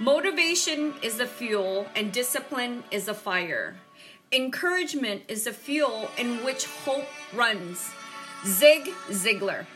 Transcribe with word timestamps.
Motivation 0.00 0.94
is 1.02 1.18
the 1.18 1.26
fuel, 1.26 1.86
and 1.94 2.10
discipline 2.10 2.84
is 2.90 3.04
the 3.04 3.12
fire. 3.12 3.76
Encouragement 4.32 5.24
is 5.28 5.44
the 5.44 5.52
fuel 5.52 6.08
in 6.16 6.42
which 6.42 6.64
hope 6.64 7.04
runs. 7.34 7.90
Zig 8.46 8.94
Ziglar. 9.10 9.66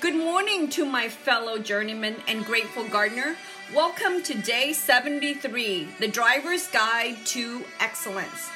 Good 0.00 0.16
morning 0.16 0.68
to 0.70 0.84
my 0.84 1.08
fellow 1.08 1.58
journeyman 1.58 2.16
and 2.26 2.44
grateful 2.44 2.82
gardener. 2.88 3.36
Welcome 3.72 4.24
to 4.24 4.34
day 4.34 4.72
73, 4.72 5.86
the 6.00 6.08
driver's 6.08 6.66
guide 6.66 7.24
to 7.26 7.64
excellence. 7.78 8.50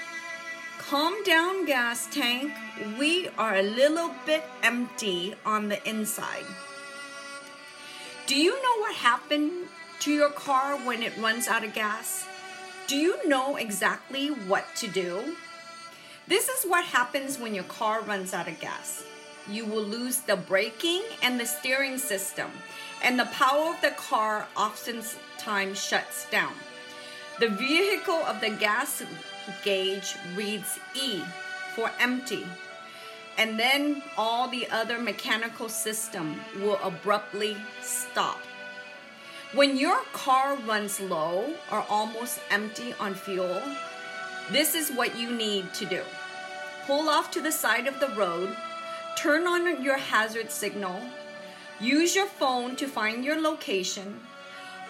Calm 0.79 1.23
down, 1.23 1.65
gas 1.65 2.09
tank. 2.11 2.53
We 2.99 3.29
are 3.39 3.55
a 3.55 3.63
little 3.63 4.11
bit 4.27 4.43
empty 4.65 5.37
on 5.47 5.69
the 5.69 5.79
inside. 5.89 6.47
Do 8.27 8.35
you 8.35 8.61
know 8.61 8.81
what 8.81 8.97
happened 8.97 9.69
to 10.01 10.13
your 10.13 10.31
car 10.31 10.77
when 10.77 11.03
it 11.03 11.17
runs 11.19 11.49
out 11.49 11.65
of 11.65 11.75
gas? 11.75 12.27
Do 12.87 12.97
you 12.97 13.29
know 13.29 13.57
exactly 13.57 14.29
what 14.29 14.65
to 14.77 14.87
do? 14.87 15.37
This 16.27 16.49
is 16.49 16.65
what 16.65 16.85
happens 16.85 17.39
when 17.39 17.55
your 17.55 17.65
car 17.65 18.03
runs 18.03 18.33
out 18.33 18.49
of 18.49 18.61
gas. 18.61 19.05
You 19.49 19.65
will 19.65 19.83
lose 19.83 20.19
the 20.19 20.37
braking 20.37 21.03
and 21.23 21.41
the 21.41 21.47
steering 21.47 21.99
system, 21.99 22.51
and 23.03 23.19
the 23.19 23.27
power 23.27 23.75
of 23.75 23.81
the 23.81 23.91
car 23.91 24.47
oftentimes 24.57 25.83
shuts 25.83 26.31
down. 26.31 26.53
The 27.41 27.49
vehicle 27.49 28.23
of 28.27 28.41
the 28.41 28.51
gas 28.51 29.03
gauge 29.65 30.17
reads 30.35 30.79
E 30.95 31.23
for 31.75 31.91
empty, 31.99 32.47
and 33.39 33.59
then 33.59 34.03
all 34.17 34.49
the 34.49 34.69
other 34.71 34.99
mechanical 34.99 35.69
system 35.69 36.41
will 36.57 36.79
abruptly 36.83 37.57
stop. 37.81 38.39
When 39.55 39.79
your 39.79 40.03
car 40.13 40.57
runs 40.57 41.01
low 41.01 41.55
or 41.73 41.83
almost 41.89 42.39
empty 42.51 42.93
on 43.01 43.15
fuel, 43.15 43.63
this 44.51 44.75
is 44.75 44.91
what 44.91 45.17
you 45.17 45.31
need 45.35 45.73
to 45.73 45.87
do. 45.87 46.03
Pull 46.87 47.09
off 47.09 47.31
to 47.31 47.41
the 47.41 47.51
side 47.51 47.87
of 47.87 47.99
the 47.99 48.09
road, 48.09 48.55
turn 49.17 49.47
on 49.47 49.83
your 49.83 49.97
hazard 49.97 50.51
signal, 50.51 51.01
use 51.81 52.15
your 52.15 52.27
phone 52.27 52.77
to 52.77 52.87
find 52.87 53.25
your 53.25 53.41
location, 53.41 54.21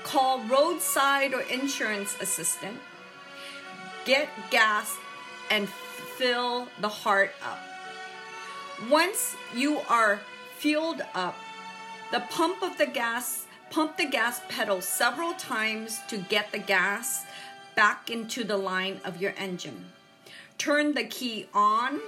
call 0.02 0.40
roadside 0.40 1.34
or 1.34 1.42
insurance 1.42 2.16
assistant, 2.20 2.78
get 4.04 4.28
gas, 4.50 4.96
and 5.52 5.68
fill 6.16 6.66
the 6.80 6.88
heart 6.88 7.30
up. 7.44 7.60
Once 8.90 9.36
you 9.54 9.78
are 9.88 10.18
fueled 10.56 11.02
up, 11.14 11.36
the 12.10 12.20
pump 12.30 12.60
of 12.60 12.76
the 12.76 12.86
gas 12.86 13.46
pump 13.70 13.96
the 13.96 14.06
gas 14.06 14.40
pedal 14.48 14.80
several 14.80 15.34
times 15.34 16.00
to 16.08 16.16
get 16.16 16.52
the 16.52 16.58
gas 16.58 17.24
back 17.74 18.10
into 18.10 18.44
the 18.44 18.56
line 18.56 19.00
of 19.04 19.20
your 19.20 19.34
engine. 19.36 19.86
Turn 20.56 20.94
the 20.94 21.04
key 21.04 21.46
on, 21.54 22.00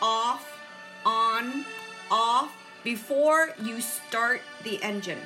off, 0.00 0.58
on, 1.04 1.64
off 2.10 2.52
before 2.82 3.50
you 3.62 3.80
start 3.80 4.40
the 4.64 4.82
engine. 4.82 5.20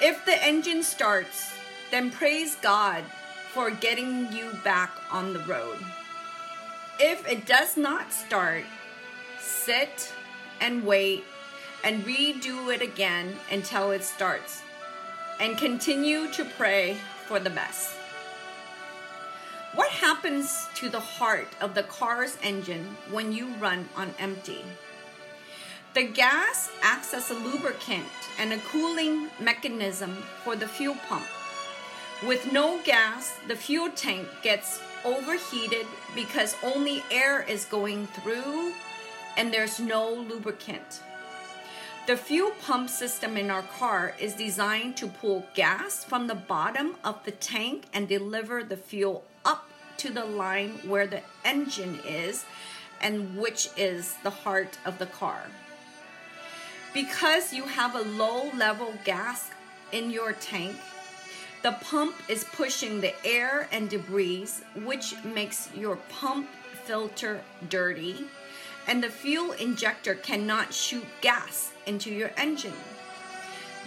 If 0.00 0.24
the 0.24 0.42
engine 0.44 0.82
starts, 0.82 1.52
then 1.90 2.10
praise 2.10 2.56
God 2.56 3.04
for 3.52 3.70
getting 3.70 4.32
you 4.32 4.52
back 4.64 4.90
on 5.10 5.32
the 5.32 5.40
road. 5.40 5.78
If 6.98 7.26
it 7.28 7.46
does 7.46 7.76
not 7.76 8.12
start, 8.12 8.64
sit 9.38 10.12
and 10.60 10.84
wait 10.86 11.24
and 11.84 12.04
redo 12.04 12.74
it 12.74 12.82
again 12.82 13.36
until 13.50 13.90
it 13.90 14.02
starts. 14.02 14.62
And 15.38 15.58
continue 15.58 16.32
to 16.32 16.44
pray 16.44 16.96
for 17.26 17.38
the 17.38 17.50
best. 17.50 17.90
What 19.74 19.90
happens 19.90 20.66
to 20.76 20.88
the 20.88 21.00
heart 21.00 21.48
of 21.60 21.74
the 21.74 21.82
car's 21.82 22.38
engine 22.42 22.96
when 23.10 23.32
you 23.32 23.48
run 23.56 23.88
on 23.94 24.14
empty? 24.18 24.64
The 25.92 26.04
gas 26.04 26.70
acts 26.82 27.12
as 27.12 27.30
a 27.30 27.34
lubricant 27.34 28.06
and 28.38 28.52
a 28.52 28.58
cooling 28.58 29.28
mechanism 29.38 30.22
for 30.44 30.56
the 30.56 30.68
fuel 30.68 30.96
pump. 31.08 31.26
With 32.26 32.50
no 32.50 32.80
gas, 32.84 33.34
the 33.46 33.56
fuel 33.56 33.90
tank 33.90 34.26
gets 34.42 34.80
overheated 35.04 35.86
because 36.14 36.56
only 36.62 37.02
air 37.10 37.42
is 37.42 37.66
going 37.66 38.06
through 38.06 38.72
and 39.36 39.52
there's 39.52 39.78
no 39.78 40.10
lubricant. 40.10 41.02
The 42.06 42.16
fuel 42.16 42.52
pump 42.62 42.88
system 42.88 43.36
in 43.36 43.50
our 43.50 43.64
car 43.64 44.14
is 44.20 44.34
designed 44.34 44.96
to 44.98 45.08
pull 45.08 45.44
gas 45.54 46.04
from 46.04 46.28
the 46.28 46.36
bottom 46.36 46.94
of 47.02 47.24
the 47.24 47.32
tank 47.32 47.86
and 47.92 48.06
deliver 48.06 48.62
the 48.62 48.76
fuel 48.76 49.24
up 49.44 49.68
to 49.96 50.10
the 50.10 50.24
line 50.24 50.78
where 50.86 51.08
the 51.08 51.22
engine 51.44 51.98
is 52.06 52.44
and 53.00 53.36
which 53.36 53.70
is 53.76 54.14
the 54.22 54.30
heart 54.30 54.78
of 54.84 55.00
the 55.00 55.06
car. 55.06 55.48
Because 56.94 57.52
you 57.52 57.64
have 57.64 57.96
a 57.96 58.02
low 58.02 58.52
level 58.52 58.94
gas 59.04 59.50
in 59.90 60.12
your 60.12 60.32
tank, 60.34 60.76
the 61.64 61.72
pump 61.72 62.14
is 62.28 62.44
pushing 62.44 63.00
the 63.00 63.14
air 63.26 63.68
and 63.72 63.90
debris, 63.90 64.46
which 64.84 65.16
makes 65.24 65.70
your 65.74 65.96
pump 66.08 66.48
filter 66.84 67.40
dirty, 67.68 68.26
and 68.86 69.02
the 69.02 69.08
fuel 69.08 69.52
injector 69.52 70.14
cannot 70.14 70.72
shoot 70.72 71.04
gas 71.20 71.72
into 71.86 72.10
your 72.10 72.30
engine. 72.36 72.74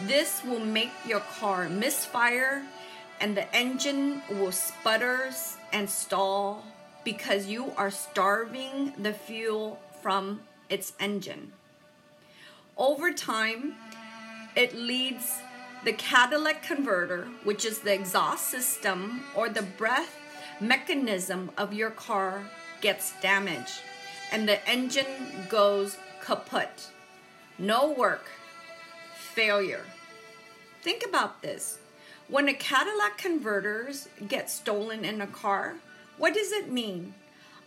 This 0.06 0.42
will 0.44 0.60
make 0.60 0.92
your 1.06 1.20
car 1.20 1.70
misfire, 1.70 2.64
and 3.20 3.36
the 3.36 3.54
engine 3.56 4.22
will 4.30 4.52
sputter 4.52 5.32
and 5.74 5.90
stall 5.90 6.64
because 7.04 7.48
you 7.48 7.74
are 7.78 7.92
starving 7.92 8.94
the 8.98 9.14
fuel 9.14 9.80
from 10.02 10.42
its 10.70 10.94
engine. 11.00 11.52
Over 12.78 13.12
time, 13.12 13.76
it 14.56 14.76
leads 14.76 15.40
the 15.84 15.94
catalytic 15.94 16.62
converter, 16.62 17.28
which 17.44 17.66
is 17.66 17.80
the 17.80 17.94
exhaust 17.94 18.50
system 18.50 19.22
or 19.36 19.50
the 19.50 19.62
breath 19.62 20.18
mechanism 20.62 21.52
of 21.58 21.74
your 21.74 21.90
car, 21.90 22.44
gets 22.82 23.14
damaged 23.22 23.82
and 24.32 24.48
the 24.48 24.68
engine 24.70 25.48
goes 25.50 25.98
kaput. 26.22 26.88
No 27.58 27.92
work, 27.92 28.26
failure. 29.16 29.86
Think 30.82 31.04
about 31.08 31.42
this. 31.42 31.80
When 32.28 32.48
a 32.48 32.54
catalytic 32.54 33.18
converters 33.18 34.08
get 34.28 34.50
stolen 34.50 35.04
in 35.04 35.20
a 35.20 35.28
car, 35.28 35.76
what 36.18 36.34
does 36.34 36.52
it 36.52 36.72
mean? 36.72 37.16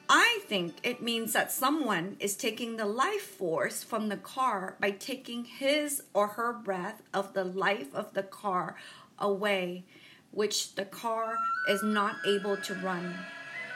I 0.08 0.40
think 0.46 0.74
it 0.82 1.02
means 1.02 1.32
that 1.32 1.52
someone 1.52 2.16
is 2.20 2.36
taking 2.36 2.76
the 2.76 2.86
life 2.86 3.22
force 3.22 3.82
from 3.82 4.08
the 4.08 4.16
car 4.16 4.76
by 4.80 4.90
taking 4.90 5.44
his 5.44 6.02
or 6.12 6.28
her 6.28 6.52
breath 6.52 7.02
of 7.14 7.32
the 7.32 7.44
life 7.44 7.94
of 7.94 8.12
the 8.14 8.22
car 8.22 8.76
away, 9.18 9.84
which 10.30 10.74
the 10.74 10.84
car 10.84 11.36
is 11.68 11.82
not 11.82 12.16
able 12.26 12.56
to 12.58 12.74
run. 12.74 13.14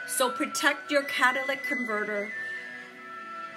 So 0.07 0.31
protect 0.31 0.91
your 0.91 1.03
catalytic 1.05 1.63
converter 1.63 2.31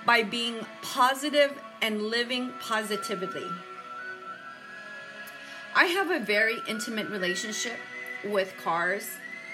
by 0.09 0.23
being 0.23 0.65
positive 0.81 1.51
and 1.83 2.01
living 2.01 2.51
positively. 2.59 3.45
I 5.75 5.85
have 5.85 6.09
a 6.09 6.19
very 6.19 6.57
intimate 6.67 7.09
relationship 7.09 7.77
with 8.25 8.51
cars, 8.57 9.07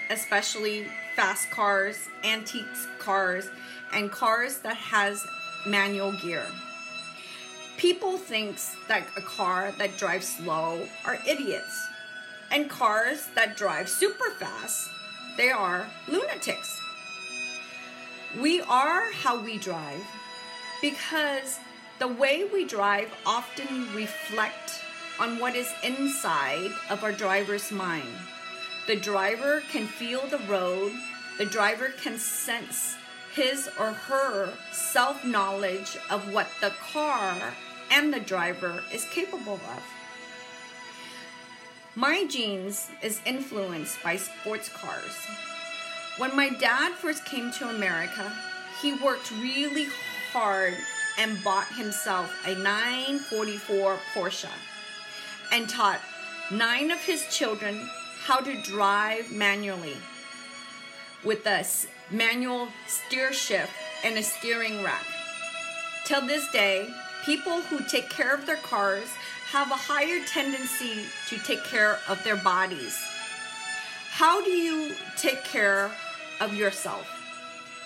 especially 0.08 0.86
fast 1.14 1.50
cars, 1.50 2.08
antiques 2.24 2.86
cars, 2.98 3.50
and 3.92 4.10
cars 4.10 4.60
that 4.60 4.78
has 4.78 5.22
manual 5.66 6.12
gear. 6.22 6.46
People 7.76 8.16
thinks 8.16 8.76
that 8.88 9.06
a 9.14 9.20
car 9.20 9.74
that 9.76 9.98
drives 9.98 10.38
slow 10.38 10.88
are 11.04 11.18
idiots, 11.28 11.86
and 12.50 12.70
cars 12.70 13.28
that 13.34 13.58
drive 13.58 13.90
super 13.90 14.30
fast, 14.30 14.88
they 15.36 15.50
are 15.50 15.86
lunatics. 16.08 16.80
We 18.40 18.62
are 18.62 19.12
how 19.12 19.38
we 19.38 19.58
drive 19.58 20.00
because 20.80 21.58
the 21.98 22.08
way 22.08 22.44
we 22.44 22.66
drive 22.66 23.12
often 23.24 23.94
reflect 23.94 24.80
on 25.18 25.38
what 25.38 25.54
is 25.54 25.72
inside 25.82 26.70
of 26.90 27.02
our 27.02 27.12
driver's 27.12 27.72
mind. 27.72 28.08
The 28.86 28.96
driver 28.96 29.62
can 29.70 29.86
feel 29.86 30.26
the 30.26 30.38
road, 30.40 30.92
the 31.38 31.46
driver 31.46 31.88
can 32.02 32.18
sense 32.18 32.96
his 33.34 33.68
or 33.78 33.92
her 33.92 34.52
self 34.72 35.24
knowledge 35.24 35.96
of 36.10 36.32
what 36.32 36.48
the 36.60 36.72
car 36.92 37.54
and 37.90 38.12
the 38.12 38.20
driver 38.20 38.82
is 38.92 39.04
capable 39.06 39.54
of. 39.54 39.82
My 41.94 42.26
genes 42.26 42.90
is 43.02 43.20
influenced 43.24 44.02
by 44.02 44.16
sports 44.16 44.68
cars. 44.68 45.16
When 46.18 46.34
my 46.36 46.50
dad 46.50 46.92
first 46.92 47.24
came 47.24 47.52
to 47.52 47.68
America, 47.68 48.32
he 48.82 48.92
worked 48.94 49.30
really 49.30 49.86
hard 50.38 50.74
and 51.16 51.42
bought 51.42 51.66
himself 51.68 52.30
a 52.46 52.54
944 52.56 53.96
Porsche 54.12 54.50
and 55.50 55.66
taught 55.66 55.98
nine 56.50 56.90
of 56.90 56.98
his 56.98 57.24
children 57.34 57.88
how 58.24 58.40
to 58.40 58.60
drive 58.60 59.32
manually 59.32 59.96
with 61.24 61.46
a 61.46 61.64
manual 62.10 62.68
steer 62.86 63.32
shift 63.32 63.72
and 64.04 64.18
a 64.18 64.22
steering 64.22 64.84
rack. 64.84 65.06
Till 66.04 66.26
this 66.26 66.46
day, 66.52 66.86
people 67.24 67.62
who 67.62 67.82
take 67.84 68.10
care 68.10 68.34
of 68.34 68.44
their 68.44 68.56
cars 68.56 69.08
have 69.52 69.70
a 69.70 69.74
higher 69.88 70.22
tendency 70.26 71.06
to 71.30 71.38
take 71.44 71.64
care 71.64 71.98
of 72.10 72.22
their 72.24 72.36
bodies. 72.36 72.94
How 74.10 74.44
do 74.44 74.50
you 74.50 74.96
take 75.16 75.44
care 75.44 75.90
of 76.42 76.52
yourself? 76.52 77.08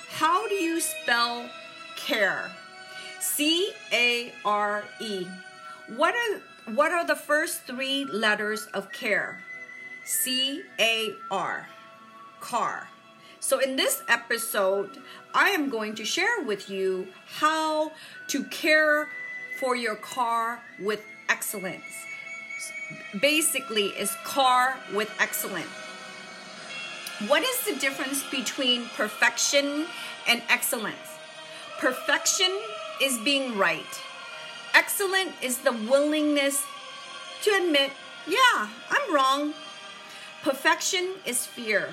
How 0.09 0.49
do 0.49 0.55
you 0.55 0.81
spell 0.81 1.49
care? 2.07 2.51
C 3.21 3.73
A 3.93 4.33
R 4.45 4.85
E. 5.01 5.27
What 5.97 6.15
are 6.15 6.41
what 6.75 6.93
are 6.93 7.07
the 7.07 7.17
first 7.17 7.63
3 7.63 8.07
letters 8.07 8.67
of 8.73 8.93
care? 8.93 9.41
C 10.05 10.63
A 10.79 11.15
R. 11.31 11.69
Car. 12.41 12.89
So, 13.41 13.59
in 13.59 13.77
this 13.77 14.03
episode, 14.09 14.99
I 15.35 15.51
am 15.51 15.71
going 15.71 15.95
to 15.95 16.05
share 16.05 16.43
with 16.45 16.69
you 16.69 17.09
how 17.27 17.93
to 18.29 18.45
care 18.45 19.09
for 19.59 19.75
your 19.75 19.97
car 19.97 20.63
with 20.79 21.03
excellence. 21.29 21.85
Basically, 23.21 23.87
is 23.87 24.15
car 24.25 24.77
with 24.95 25.11
excellence. 25.19 25.69
What 27.29 27.43
is 27.43 27.65
the 27.65 27.81
difference 27.81 28.23
between 28.31 28.87
perfection 28.97 29.87
and 30.27 30.43
excellence? 30.49 31.10
Perfection 31.81 32.61
is 33.01 33.17
being 33.17 33.57
right. 33.57 34.03
Excellent 34.75 35.33
is 35.41 35.61
the 35.61 35.73
willingness 35.73 36.63
to 37.43 37.51
admit, 37.53 37.93
yeah, 38.27 38.69
I'm 38.91 39.15
wrong. 39.15 39.55
Perfection 40.43 41.15
is 41.25 41.47
fear. 41.47 41.89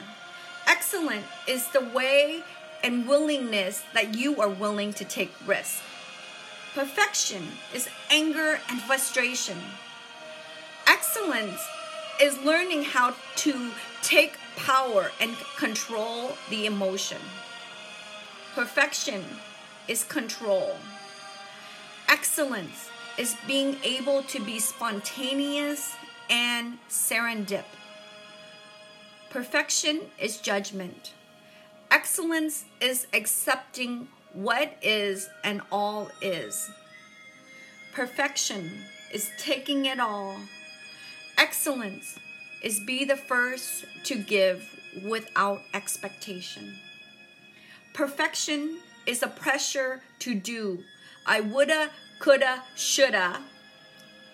Excellent 0.67 1.23
is 1.47 1.69
the 1.69 1.85
way 1.85 2.43
and 2.83 3.07
willingness 3.07 3.85
that 3.93 4.13
you 4.13 4.41
are 4.41 4.49
willing 4.49 4.91
to 4.91 5.05
take 5.05 5.33
risks. 5.45 5.81
Perfection 6.75 7.47
is 7.73 7.87
anger 8.09 8.59
and 8.69 8.81
frustration. 8.81 9.57
Excellence 10.85 11.65
is 12.21 12.37
learning 12.39 12.83
how 12.83 13.15
to 13.37 13.71
take 14.03 14.37
power 14.57 15.11
and 15.21 15.37
control 15.55 16.35
the 16.49 16.65
emotion. 16.65 17.21
Perfection 18.53 19.23
is 19.87 20.03
control. 20.03 20.75
Excellence 22.09 22.89
is 23.17 23.35
being 23.47 23.77
able 23.83 24.23
to 24.23 24.39
be 24.39 24.59
spontaneous 24.59 25.95
and 26.29 26.77
serendip. 26.89 27.65
Perfection 29.29 30.01
is 30.19 30.37
judgment. 30.37 31.13
Excellence 31.91 32.65
is 32.79 33.07
accepting 33.13 34.07
what 34.33 34.77
is 34.81 35.29
and 35.43 35.61
all 35.71 36.09
is. 36.21 36.69
Perfection 37.93 38.83
is 39.11 39.29
taking 39.37 39.85
it 39.85 39.99
all. 39.99 40.37
Excellence 41.37 42.19
is 42.61 42.79
be 42.79 43.05
the 43.05 43.17
first 43.17 43.85
to 44.03 44.15
give 44.15 44.63
without 45.03 45.61
expectation. 45.73 46.75
Perfection 47.93 48.79
is 49.07 49.23
a 49.23 49.27
pressure 49.27 50.01
to 50.19 50.35
do. 50.35 50.83
I 51.25 51.39
woulda, 51.41 51.89
coulda, 52.19 52.63
shoulda. 52.75 53.41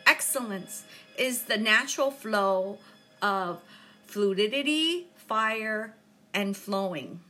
Excellence 0.06 0.84
is 1.18 1.44
the 1.44 1.58
natural 1.58 2.12
flow 2.12 2.80
of 3.22 3.62
fluidity, 4.06 5.08
fire, 5.16 5.96
and 6.34 6.58
flowing. 6.58 7.22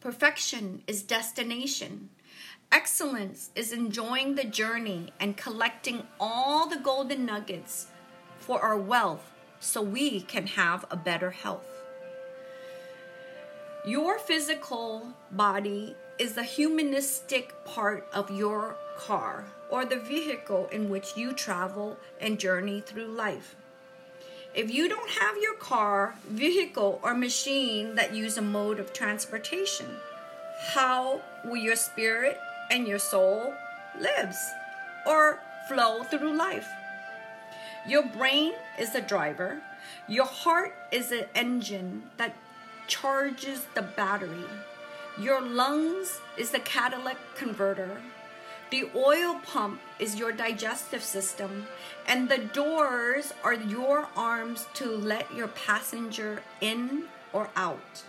Perfection 0.00 0.82
is 0.86 1.02
destination. 1.02 2.08
Excellence 2.72 3.50
is 3.54 3.72
enjoying 3.72 4.34
the 4.34 4.44
journey 4.44 5.12
and 5.20 5.36
collecting 5.36 6.06
all 6.18 6.66
the 6.66 6.78
golden 6.78 7.24
nuggets 7.24 7.86
for 8.38 8.60
our 8.60 8.76
wealth 8.76 9.32
so 9.60 9.80
we 9.82 10.20
can 10.20 10.46
have 10.46 10.84
a 10.90 10.96
better 10.96 11.30
health. 11.30 11.66
Your 13.86 14.18
physical 14.18 15.14
body 15.30 15.94
is 16.18 16.34
the 16.34 16.42
humanistic 16.42 17.64
part 17.64 18.06
of 18.12 18.30
your 18.30 18.76
car 18.96 19.44
or 19.68 19.84
the 19.84 19.98
vehicle 19.98 20.68
in 20.72 20.88
which 20.88 21.16
you 21.16 21.32
travel 21.32 21.96
and 22.20 22.38
journey 22.38 22.80
through 22.80 23.06
life. 23.06 23.54
If 24.54 24.72
you 24.72 24.88
don't 24.88 25.10
have 25.10 25.36
your 25.36 25.54
car, 25.56 26.14
vehicle, 26.26 26.98
or 27.02 27.14
machine 27.14 27.94
that 27.96 28.14
use 28.14 28.38
a 28.38 28.42
mode 28.42 28.80
of 28.80 28.94
transportation, 28.94 29.86
how 30.68 31.20
will 31.44 31.58
your 31.58 31.76
spirit 31.76 32.38
and 32.70 32.88
your 32.88 32.98
soul 32.98 33.52
lives 34.00 34.38
or 35.06 35.40
flow 35.68 36.04
through 36.04 36.34
life? 36.34 36.66
Your 37.86 38.04
brain 38.04 38.54
is 38.78 38.94
the 38.94 39.02
driver. 39.02 39.60
Your 40.08 40.24
heart 40.24 40.74
is 40.90 41.10
the 41.10 41.28
engine 41.36 42.04
that 42.16 42.34
charges 42.86 43.66
the 43.74 43.82
battery. 43.82 44.44
Your 45.18 45.40
lungs 45.40 46.20
is 46.36 46.50
the 46.50 46.58
catalytic 46.60 47.18
converter. 47.36 48.02
The 48.70 48.90
oil 48.94 49.40
pump 49.46 49.80
is 49.98 50.16
your 50.16 50.30
digestive 50.30 51.02
system, 51.02 51.66
and 52.06 52.28
the 52.28 52.38
doors 52.38 53.32
are 53.42 53.54
your 53.54 54.08
arms 54.14 54.66
to 54.74 54.90
let 54.90 55.32
your 55.34 55.48
passenger 55.48 56.42
in 56.60 57.04
or 57.32 57.48
out. 57.56 58.02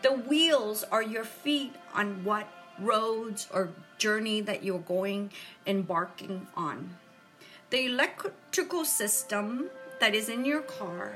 The 0.00 0.12
wheels 0.12 0.84
are 0.84 1.02
your 1.02 1.24
feet 1.24 1.74
on 1.94 2.24
what 2.24 2.48
roads 2.78 3.46
or 3.52 3.68
journey 3.98 4.40
that 4.40 4.64
you're 4.64 4.78
going 4.78 5.32
embarking 5.66 6.46
on. 6.56 6.96
The 7.68 7.86
electrical 7.86 8.86
system 8.86 9.68
that 10.00 10.14
is 10.14 10.30
in 10.30 10.46
your 10.46 10.62
car 10.62 11.12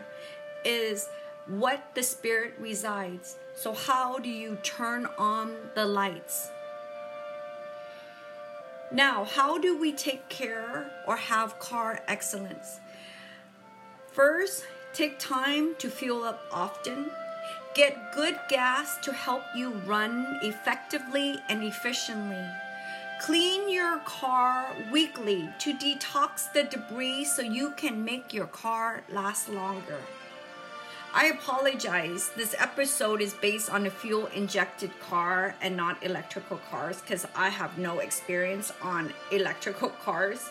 is 0.64 1.08
what 1.46 1.94
the 1.94 2.02
spirit 2.02 2.54
resides. 2.58 3.36
So, 3.54 3.72
how 3.72 4.18
do 4.18 4.28
you 4.28 4.58
turn 4.62 5.06
on 5.18 5.54
the 5.74 5.86
lights? 5.86 6.50
Now, 8.92 9.24
how 9.24 9.58
do 9.58 9.76
we 9.78 9.92
take 9.92 10.28
care 10.28 10.90
or 11.06 11.16
have 11.16 11.58
car 11.58 12.00
excellence? 12.06 12.80
First, 14.12 14.64
take 14.92 15.18
time 15.18 15.74
to 15.78 15.90
fuel 15.90 16.24
up 16.24 16.40
often. 16.52 17.10
Get 17.74 18.14
good 18.14 18.38
gas 18.48 18.96
to 19.02 19.12
help 19.12 19.42
you 19.54 19.70
run 19.86 20.38
effectively 20.42 21.36
and 21.48 21.62
efficiently. 21.62 22.46
Clean 23.20 23.68
your 23.68 23.98
car 24.00 24.74
weekly 24.92 25.48
to 25.60 25.74
detox 25.74 26.52
the 26.52 26.64
debris 26.64 27.24
so 27.24 27.42
you 27.42 27.72
can 27.76 28.04
make 28.04 28.32
your 28.32 28.46
car 28.46 29.02
last 29.10 29.48
longer. 29.48 30.00
I 31.14 31.26
apologize. 31.26 32.30
This 32.36 32.54
episode 32.58 33.22
is 33.22 33.32
based 33.34 33.70
on 33.70 33.86
a 33.86 33.90
fuel 33.90 34.26
injected 34.34 34.90
car 35.00 35.54
and 35.62 35.76
not 35.76 36.04
electrical 36.04 36.58
cars 36.70 37.00
because 37.00 37.26
I 37.34 37.48
have 37.48 37.78
no 37.78 38.00
experience 38.00 38.72
on 38.82 39.12
electrical 39.30 39.88
cars. 40.04 40.50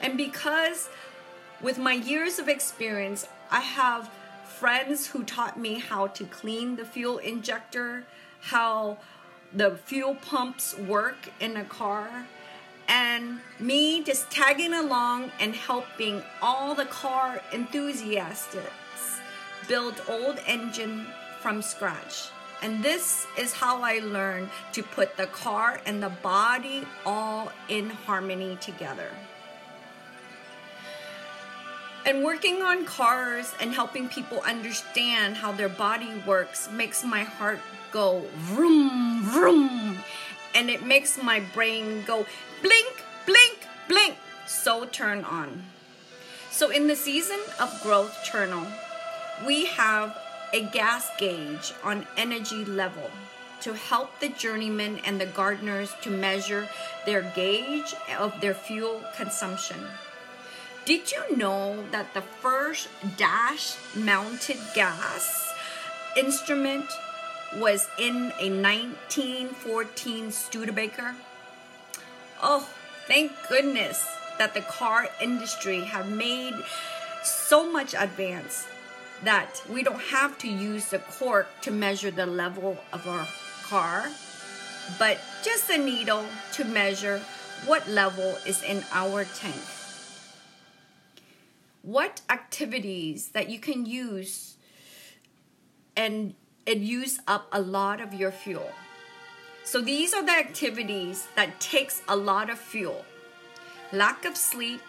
And 0.00 0.16
because 0.16 0.88
with 1.60 1.78
my 1.78 1.92
years 1.92 2.38
of 2.38 2.48
experience, 2.48 3.26
I 3.50 3.60
have 3.60 4.10
friends 4.44 5.06
who 5.08 5.22
taught 5.22 5.58
me 5.58 5.78
how 5.78 6.06
to 6.08 6.24
clean 6.24 6.76
the 6.76 6.84
fuel 6.84 7.18
injector, 7.18 8.04
how 8.40 8.98
the 9.52 9.76
fuel 9.76 10.14
pumps 10.14 10.76
work 10.78 11.28
in 11.40 11.56
a 11.56 11.64
car, 11.64 12.26
and 12.88 13.40
me 13.60 14.02
just 14.02 14.30
tagging 14.30 14.72
along 14.72 15.30
and 15.38 15.54
helping 15.54 16.22
all 16.40 16.74
the 16.74 16.84
car 16.86 17.40
enthusiasts 17.52 18.56
build 19.68 20.02
old 20.08 20.38
engine 20.46 21.06
from 21.40 21.62
scratch. 21.62 22.30
And 22.62 22.82
this 22.82 23.26
is 23.36 23.52
how 23.52 23.82
I 23.82 23.98
learned 23.98 24.48
to 24.72 24.82
put 24.82 25.16
the 25.16 25.26
car 25.26 25.80
and 25.84 26.00
the 26.02 26.10
body 26.10 26.86
all 27.04 27.50
in 27.68 27.90
harmony 27.90 28.56
together. 28.60 29.10
And 32.04 32.24
working 32.24 32.62
on 32.62 32.84
cars 32.84 33.52
and 33.60 33.72
helping 33.72 34.08
people 34.08 34.40
understand 34.40 35.36
how 35.36 35.52
their 35.52 35.68
body 35.68 36.10
works 36.26 36.68
makes 36.70 37.04
my 37.04 37.22
heart 37.24 37.60
go 37.92 38.22
vroom, 38.36 39.22
vroom. 39.22 39.98
And 40.54 40.68
it 40.68 40.84
makes 40.84 41.22
my 41.22 41.40
brain 41.54 42.02
go 42.04 42.26
blink, 42.60 43.04
blink, 43.26 43.66
blink. 43.88 44.16
So 44.46 44.84
turn 44.84 45.24
on. 45.24 45.64
So, 46.50 46.70
in 46.70 46.86
the 46.86 46.96
season 46.96 47.40
of 47.58 47.82
growth 47.82 48.14
journal, 48.30 48.66
we 49.46 49.66
have 49.66 50.16
a 50.52 50.62
gas 50.62 51.10
gauge 51.18 51.72
on 51.82 52.06
energy 52.16 52.64
level 52.64 53.10
to 53.62 53.74
help 53.74 54.18
the 54.20 54.28
journeymen 54.28 55.00
and 55.04 55.20
the 55.20 55.26
gardeners 55.26 55.94
to 56.02 56.10
measure 56.10 56.68
their 57.06 57.22
gauge 57.22 57.94
of 58.18 58.40
their 58.40 58.54
fuel 58.54 59.02
consumption. 59.16 59.78
Did 60.84 61.12
you 61.12 61.36
know 61.36 61.84
that 61.92 62.12
the 62.12 62.22
first 62.22 62.88
dash 63.16 63.76
mounted 63.94 64.58
gas 64.74 65.54
instrument 66.16 66.86
was 67.56 67.88
in 67.98 68.32
a 68.40 68.50
1914 68.50 70.32
Studebaker? 70.32 71.14
Oh, 72.42 72.68
thank 73.06 73.30
goodness 73.48 74.04
that 74.38 74.54
the 74.54 74.60
car 74.62 75.08
industry 75.20 75.82
have 75.82 76.10
made 76.10 76.54
so 77.22 77.70
much 77.70 77.94
advance 77.96 78.66
that 79.24 79.62
we 79.70 79.82
don't 79.82 80.00
have 80.00 80.36
to 80.38 80.48
use 80.48 80.90
the 80.90 80.98
cork 80.98 81.48
to 81.62 81.70
measure 81.70 82.10
the 82.10 82.26
level 82.26 82.76
of 82.92 83.06
our 83.06 83.26
car, 83.62 84.10
but 84.98 85.18
just 85.44 85.70
a 85.70 85.78
needle 85.78 86.24
to 86.52 86.64
measure 86.64 87.20
what 87.66 87.88
level 87.88 88.36
is 88.46 88.62
in 88.62 88.82
our 88.92 89.24
tank. 89.24 89.62
What 91.82 92.20
activities 92.28 93.28
that 93.28 93.48
you 93.48 93.58
can 93.58 93.86
use 93.86 94.56
and 95.96 96.34
it 96.66 96.78
use 96.78 97.20
up 97.26 97.48
a 97.52 97.60
lot 97.60 98.00
of 98.00 98.14
your 98.14 98.30
fuel. 98.30 98.70
So 99.64 99.80
these 99.80 100.14
are 100.14 100.24
the 100.24 100.32
activities 100.32 101.26
that 101.36 101.60
takes 101.60 102.02
a 102.08 102.16
lot 102.16 102.50
of 102.50 102.58
fuel. 102.58 103.04
Lack 103.92 104.24
of 104.24 104.36
sleep. 104.36 104.80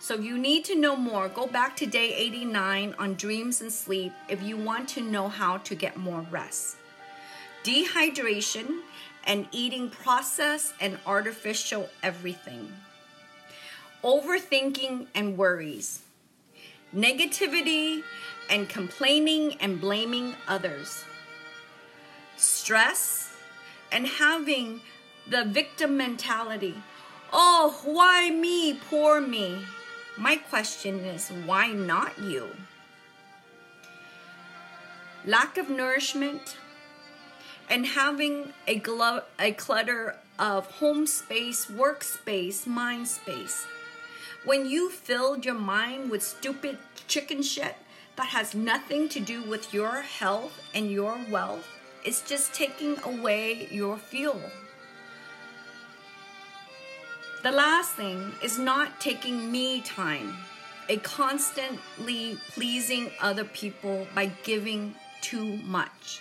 So 0.00 0.14
you 0.14 0.38
need 0.38 0.64
to 0.66 0.76
know 0.76 0.94
more, 0.94 1.28
go 1.28 1.46
back 1.46 1.76
to 1.78 1.86
day 1.86 2.14
89 2.14 2.94
on 2.98 3.14
dreams 3.14 3.60
and 3.60 3.72
sleep 3.72 4.12
if 4.28 4.42
you 4.42 4.56
want 4.56 4.88
to 4.90 5.00
know 5.00 5.28
how 5.28 5.58
to 5.58 5.74
get 5.74 5.96
more 5.96 6.24
rest. 6.30 6.76
Dehydration 7.64 8.82
and 9.24 9.48
eating 9.50 9.90
processed 9.90 10.72
and 10.80 10.98
artificial 11.04 11.88
everything. 12.02 12.72
Overthinking 14.04 15.08
and 15.16 15.36
worries. 15.36 16.02
Negativity 16.94 18.02
and 18.48 18.68
complaining 18.68 19.56
and 19.60 19.80
blaming 19.80 20.34
others. 20.46 21.04
Stress 22.36 23.36
and 23.90 24.06
having 24.06 24.80
the 25.28 25.44
victim 25.44 25.96
mentality. 25.96 26.74
Oh, 27.32 27.80
why 27.84 28.30
me? 28.30 28.74
Poor 28.88 29.20
me. 29.20 29.58
My 30.18 30.34
question 30.34 30.98
is, 31.04 31.28
why 31.46 31.68
not 31.68 32.18
you? 32.18 32.48
Lack 35.24 35.56
of 35.56 35.70
nourishment 35.70 36.56
and 37.70 37.86
having 37.86 38.52
a, 38.66 38.74
glo- 38.74 39.22
a 39.38 39.52
clutter 39.52 40.16
of 40.36 40.66
home 40.72 41.06
space, 41.06 41.66
workspace, 41.66 42.66
mind 42.66 43.06
space. 43.06 43.64
When 44.44 44.66
you 44.66 44.90
filled 44.90 45.44
your 45.44 45.54
mind 45.54 46.10
with 46.10 46.24
stupid 46.24 46.78
chicken 47.06 47.40
shit, 47.40 47.76
that 48.16 48.26
has 48.26 48.56
nothing 48.56 49.08
to 49.10 49.20
do 49.20 49.44
with 49.44 49.72
your 49.72 50.02
health 50.02 50.60
and 50.74 50.90
your 50.90 51.16
wealth. 51.30 51.68
It's 52.04 52.22
just 52.22 52.52
taking 52.54 52.98
away 53.04 53.68
your 53.70 53.96
fuel. 53.98 54.40
The 57.40 57.52
last 57.52 57.92
thing 57.92 58.32
is 58.42 58.58
not 58.58 59.00
taking 59.00 59.52
me 59.52 59.80
time, 59.82 60.36
a 60.88 60.96
constantly 60.96 62.36
pleasing 62.48 63.12
other 63.20 63.44
people 63.44 64.08
by 64.12 64.32
giving 64.42 64.96
too 65.20 65.58
much. 65.58 66.20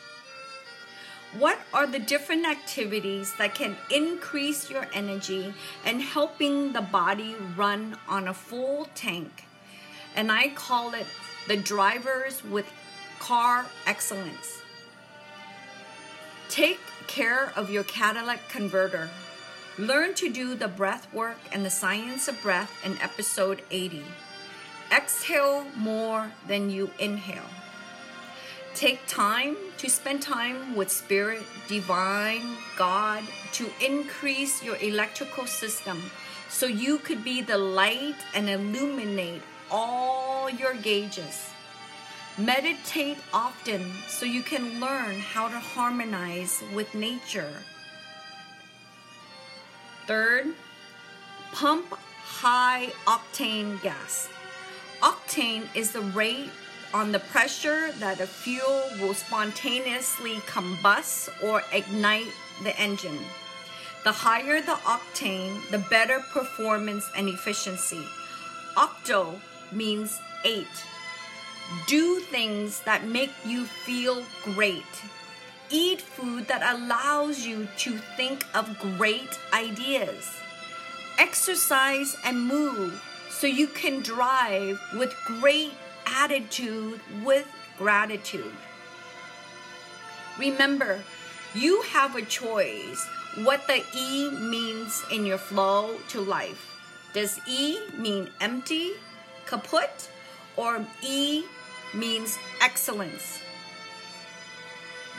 What 1.39 1.57
are 1.73 1.87
the 1.87 1.97
different 1.97 2.45
activities 2.45 3.33
that 3.39 3.55
can 3.55 3.75
increase 3.89 4.69
your 4.69 4.87
energy 4.93 5.55
and 5.83 6.03
helping 6.03 6.73
the 6.73 6.81
body 6.81 7.35
run 7.55 7.97
on 8.07 8.27
a 8.27 8.33
full 8.33 8.87
tank? 8.93 9.45
And 10.15 10.31
I 10.31 10.49
call 10.49 10.93
it 10.93 11.07
the 11.47 11.57
drivers 11.57 12.43
with 12.43 12.71
car 13.17 13.65
excellence. 13.87 14.61
Take 16.47 16.79
care 17.07 17.51
of 17.55 17.71
your 17.71 17.83
catalytic 17.85 18.47
converter. 18.49 19.09
Learn 19.79 20.15
to 20.15 20.33
do 20.33 20.55
the 20.55 20.67
breath 20.67 21.13
work 21.13 21.37
and 21.51 21.63
the 21.63 21.69
science 21.69 22.27
of 22.27 22.41
breath 22.41 22.73
in 22.83 22.97
episode 22.97 23.61
80. 23.69 24.03
Exhale 24.91 25.65
more 25.75 26.31
than 26.47 26.71
you 26.71 26.89
inhale. 26.97 27.51
Take 28.73 29.05
time 29.05 29.55
to 29.77 29.87
spend 29.87 30.23
time 30.23 30.75
with 30.75 30.91
Spirit, 30.91 31.43
Divine, 31.67 32.57
God 32.75 33.23
to 33.53 33.69
increase 33.79 34.63
your 34.63 34.77
electrical 34.77 35.45
system 35.45 36.09
so 36.49 36.65
you 36.65 36.97
could 36.97 37.23
be 37.23 37.41
the 37.41 37.59
light 37.59 38.17
and 38.33 38.49
illuminate 38.49 39.43
all 39.69 40.49
your 40.49 40.73
gauges. 40.73 41.51
Meditate 42.35 43.17
often 43.31 43.91
so 44.07 44.25
you 44.25 44.41
can 44.41 44.79
learn 44.79 45.19
how 45.19 45.47
to 45.47 45.59
harmonize 45.59 46.63
with 46.73 46.95
nature. 46.95 47.53
Third, 50.07 50.53
pump 51.51 51.93
high 52.23 52.93
octane 53.05 53.81
gas. 53.81 54.29
Octane 55.01 55.67
is 55.75 55.91
the 55.91 56.01
rate 56.01 56.49
on 56.93 57.11
the 57.11 57.19
pressure 57.19 57.91
that 57.99 58.21
a 58.21 58.25
fuel 58.25 58.83
will 59.01 59.13
spontaneously 59.13 60.35
combust 60.47 61.27
or 61.43 61.61
ignite 61.73 62.31
the 62.63 62.79
engine. 62.79 63.19
The 64.05 64.13
higher 64.13 64.61
the 64.61 64.79
octane, 64.85 65.69
the 65.71 65.79
better 65.89 66.21
performance 66.31 67.05
and 67.17 67.27
efficiency. 67.27 68.07
Octo 68.77 69.41
means 69.73 70.17
eight. 70.45 70.85
Do 71.85 72.21
things 72.21 72.79
that 72.81 73.03
make 73.03 73.33
you 73.45 73.65
feel 73.65 74.23
great. 74.45 74.85
Eat 75.69 76.01
food 76.01 76.47
that 76.47 76.63
allows 76.75 77.45
you 77.45 77.67
to 77.79 77.97
think 78.15 78.45
of 78.55 78.79
great 78.97 79.37
ideas. 79.53 80.31
Exercise 81.19 82.15
and 82.23 82.47
move 82.47 83.03
so 83.29 83.47
you 83.47 83.67
can 83.67 84.01
drive 84.01 84.79
with 84.97 85.13
great 85.25 85.73
attitude 86.05 86.99
with 87.23 87.47
gratitude. 87.77 88.53
Remember, 90.39 91.01
you 91.53 91.81
have 91.93 92.15
a 92.15 92.21
choice 92.21 93.05
what 93.43 93.67
the 93.67 93.83
E 93.95 94.31
means 94.31 95.03
in 95.11 95.25
your 95.25 95.37
flow 95.37 95.97
to 96.09 96.21
life. 96.21 96.79
Does 97.13 97.39
E 97.47 97.79
mean 97.97 98.29
empty 98.39 98.93
kaput, 99.47 100.09
or 100.55 100.85
E 101.01 101.43
means 101.93 102.37
excellence. 102.61 103.39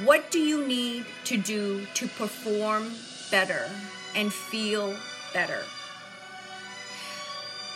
What 0.04 0.30
do 0.30 0.38
you 0.38 0.64
need 0.66 1.06
to 1.24 1.36
do 1.36 1.84
to 1.94 2.06
perform 2.06 2.92
better 3.30 3.68
and 4.14 4.32
feel 4.32 4.94
better? 5.34 5.62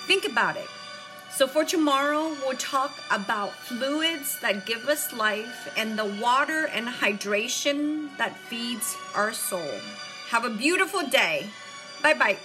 Think 0.06 0.24
about 0.26 0.56
it. 0.56 0.68
So, 1.32 1.46
for 1.48 1.64
tomorrow, 1.64 2.36
we'll 2.44 2.58
talk 2.58 2.92
about 3.10 3.52
fluids 3.52 4.38
that 4.40 4.66
give 4.66 4.86
us 4.88 5.12
life 5.12 5.72
and 5.76 5.98
the 5.98 6.04
water 6.04 6.66
and 6.66 6.86
hydration 6.86 8.14
that 8.18 8.36
feeds 8.36 8.94
our 9.14 9.32
soul. 9.32 9.80
Have 10.28 10.44
a 10.44 10.50
beautiful 10.50 11.02
day. 11.08 11.48
Bye 12.02 12.14
bye. 12.14 12.36